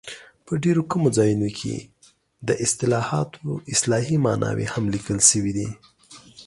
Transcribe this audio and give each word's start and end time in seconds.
په 0.45 0.53
ډېرو 0.63 0.81
کمو 0.91 1.09
ځایونو 1.17 1.49
کې 1.59 1.73
د 2.47 2.49
اصطلاحاتو 2.65 3.39
اصطلاحي 3.73 4.17
ماناوې 4.25 4.65
هم 4.73 4.83
لیکل 4.93 5.19
شوي 5.29 5.51
دي. 5.57 5.67